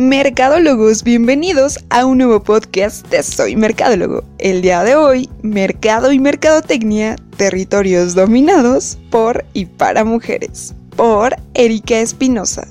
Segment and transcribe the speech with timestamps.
[0.00, 4.24] Mercadólogos, bienvenidos a un nuevo podcast de Soy Mercadólogo.
[4.38, 11.98] El día de hoy, Mercado y Mercadotecnia, territorios dominados por y para mujeres, por Erika
[11.98, 12.66] Espinosa.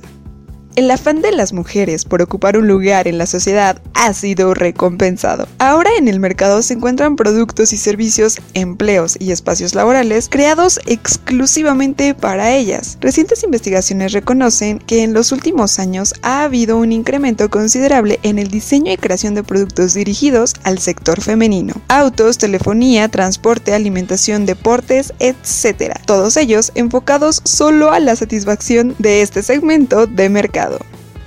[0.80, 5.46] El afán de las mujeres por ocupar un lugar en la sociedad ha sido recompensado.
[5.58, 12.16] Ahora en el mercado se encuentran productos y servicios, empleos y espacios laborales creados exclusivamente
[12.16, 12.98] para ellas.
[13.02, 18.48] Recientes investigaciones reconocen que en los últimos años ha habido un incremento considerable en el
[18.48, 21.74] diseño y creación de productos dirigidos al sector femenino.
[21.90, 26.00] Autos, telefonía, transporte, alimentación, deportes, etc.
[26.06, 30.69] Todos ellos enfocados solo a la satisfacción de este segmento de mercado.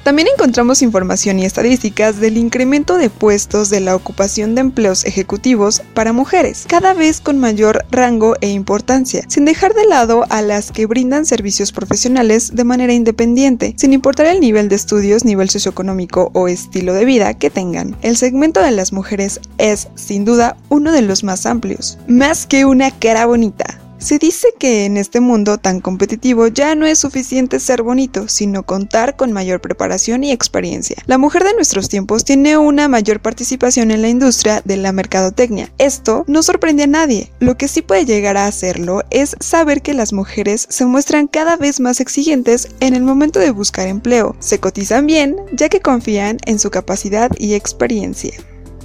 [0.03, 5.81] También encontramos información y estadísticas del incremento de puestos de la ocupación de empleos ejecutivos
[5.95, 10.73] para mujeres, cada vez con mayor rango e importancia, sin dejar de lado a las
[10.73, 16.31] que brindan servicios profesionales de manera independiente, sin importar el nivel de estudios, nivel socioeconómico
[16.35, 17.97] o estilo de vida que tengan.
[18.03, 22.65] El segmento de las mujeres es, sin duda, uno de los más amplios, más que
[22.65, 23.82] una cara bonita.
[24.03, 28.65] Se dice que en este mundo tan competitivo ya no es suficiente ser bonito, sino
[28.65, 30.97] contar con mayor preparación y experiencia.
[31.07, 35.73] La mujer de nuestros tiempos tiene una mayor participación en la industria de la mercadotecnia.
[35.79, 37.31] Esto no sorprende a nadie.
[37.39, 41.57] Lo que sí puede llegar a hacerlo es saber que las mujeres se muestran cada
[41.57, 44.35] vez más exigentes en el momento de buscar empleo.
[44.41, 48.33] Se cotizan bien ya que confían en su capacidad y experiencia.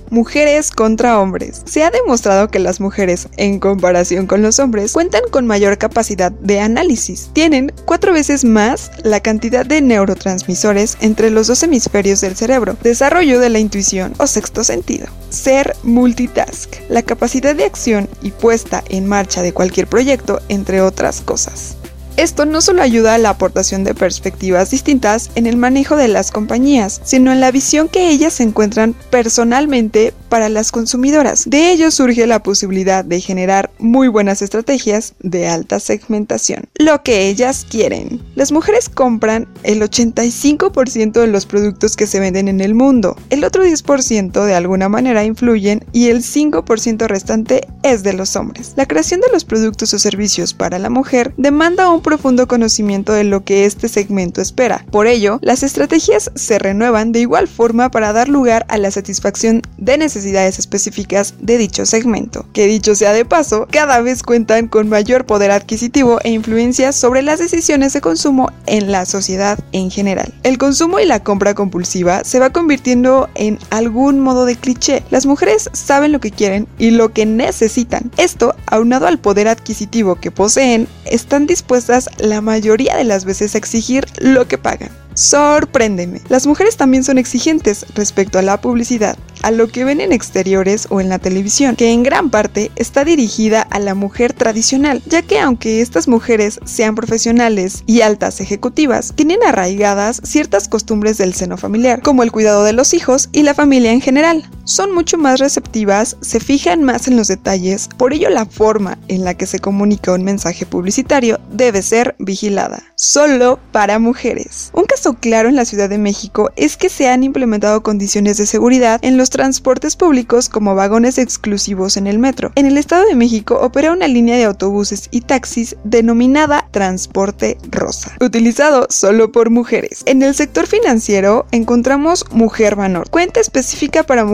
[0.10, 1.64] Mujeres contra hombres.
[1.66, 6.32] Se ha demostrado que las mujeres, en comparación con los hombres, cuentan con mayor capacidad
[6.32, 7.30] de análisis.
[7.34, 13.42] Tienen cuatro veces más la cantidad de neurotransmisores entre los dos hemisferios del cerebro, desarrollo
[13.42, 15.08] de la intuición o sexto sentido.
[15.30, 21.20] Ser multitask, la capacidad de acción y puesta en marcha de cualquier proyecto, entre otras
[21.20, 21.76] cosas.
[22.18, 26.32] Esto no solo ayuda a la aportación de perspectivas distintas en el manejo de las
[26.32, 31.48] compañías, sino en la visión que ellas encuentran personalmente para las consumidoras.
[31.48, 36.68] De ello surge la posibilidad de generar muy buenas estrategias de alta segmentación.
[36.74, 38.24] Lo que ellas quieren.
[38.34, 43.16] Las mujeres compran el 85% de los productos que se venden en el mundo.
[43.30, 48.74] El otro 10% de alguna manera influyen y el 5% restante es de los hombres.
[48.76, 53.26] La creación de los productos o servicios para la mujer demanda un profundo conocimiento de
[53.26, 54.86] lo que este segmento espera.
[54.92, 59.62] Por ello, las estrategias se renuevan de igual forma para dar lugar a la satisfacción
[59.78, 64.88] de necesidades específicas de dicho segmento, que dicho sea de paso, cada vez cuentan con
[64.88, 70.34] mayor poder adquisitivo e influencia sobre las decisiones de consumo en la sociedad en general.
[70.44, 75.04] El consumo y la compra compulsiva se va convirtiendo en algún modo de cliché.
[75.10, 78.12] Las mujeres saben lo que quieren y lo que necesitan.
[78.16, 83.58] Esto, aunado al poder adquisitivo que poseen, están dispuestas la mayoría de las veces a
[83.58, 84.90] exigir lo que pagan.
[85.14, 86.22] Sorpréndeme.
[86.30, 90.88] Las mujeres también son exigentes respecto a la publicidad a lo que ven en exteriores
[90.90, 95.22] o en la televisión, que en gran parte está dirigida a la mujer tradicional, ya
[95.22, 101.58] que aunque estas mujeres sean profesionales y altas ejecutivas, tienen arraigadas ciertas costumbres del seno
[101.58, 104.50] familiar, como el cuidado de los hijos y la familia en general.
[104.68, 109.24] Son mucho más receptivas, se fijan más en los detalles, por ello la forma en
[109.24, 112.84] la que se comunica un mensaje publicitario debe ser vigilada.
[112.96, 114.72] Solo para mujeres.
[114.74, 118.46] Un caso claro en la Ciudad de México es que se han implementado condiciones de
[118.46, 122.52] seguridad en los transportes públicos como vagones exclusivos en el metro.
[122.56, 128.18] En el Estado de México opera una línea de autobuses y taxis denominada Transporte Rosa,
[128.20, 130.04] utilizado solo por mujeres.
[130.06, 134.26] En el sector financiero encontramos Mujer Banor, cuenta específica para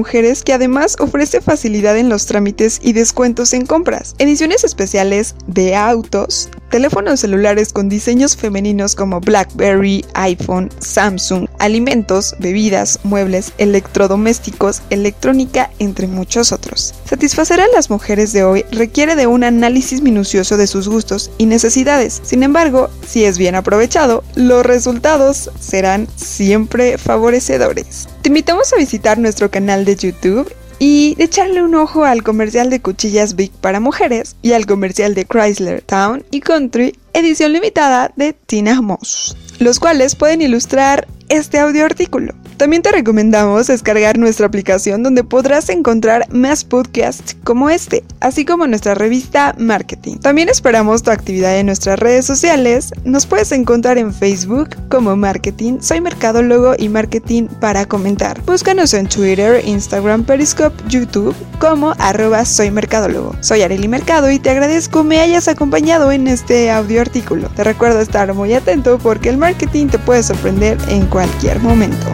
[0.45, 4.15] que además ofrece facilidad en los trámites y descuentos en compras.
[4.19, 12.99] Ediciones especiales de autos, teléfonos celulares con diseños femeninos como BlackBerry, iPhone, Samsung, alimentos, bebidas,
[13.03, 16.95] muebles, electrodomésticos, electrónica, entre muchos otros.
[17.05, 21.45] Satisfacer a las mujeres de hoy requiere de un análisis minucioso de sus gustos y
[21.45, 22.19] necesidades.
[22.23, 28.07] Sin embargo, si es bien aprovechado, los resultados serán siempre favorecedores.
[28.23, 32.81] Te invitamos a visitar nuestro canal de YouTube y echarle un ojo al comercial de
[32.81, 38.33] cuchillas Big para mujeres y al comercial de Chrysler Town y Country edición limitada de
[38.33, 42.33] Tina Moss, los cuales pueden ilustrar este audio artículo.
[42.57, 48.67] También te recomendamos descargar nuestra aplicación donde podrás encontrar más podcasts como este, así como
[48.67, 50.17] nuestra revista Marketing.
[50.17, 52.93] También esperamos tu actividad en nuestras redes sociales.
[53.03, 58.41] Nos puedes encontrar en Facebook como Marketing, Soy Mercadólogo y Marketing para comentar.
[58.45, 63.35] Búscanos en Twitter, Instagram, Periscope, YouTube como arroba Soy Mercadólogo.
[63.41, 67.49] Soy Areli Mercado y te agradezco me hayas acompañado en este audio artículo.
[67.49, 72.07] Te recuerdo estar muy atento porque el marketing te puede sorprender en cualquier momento.